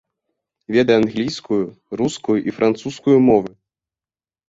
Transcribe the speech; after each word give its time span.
Ведае 0.75 0.95
англійскую, 1.01 1.61
рускую 2.03 2.39
і 2.47 2.57
французскую 2.59 3.17
мовы. 3.31 3.51